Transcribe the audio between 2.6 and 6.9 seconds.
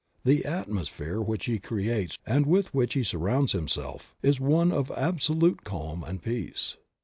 which he surrounds himeslf is one of absolute calm and peace.